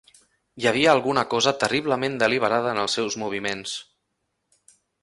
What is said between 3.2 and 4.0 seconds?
moviments.